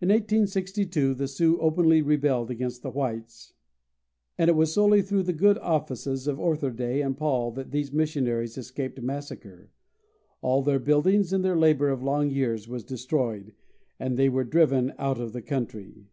[0.00, 3.52] In 1862 the Sioux openly rebelled against the whites,
[4.36, 8.58] and it was solely through the good offices of Otherday and Paul that these missionaries
[8.58, 9.70] escaped massacre.
[10.42, 13.54] All their buildings and their labor of long years were destroyed,
[14.00, 16.08] and they were driven out of the country.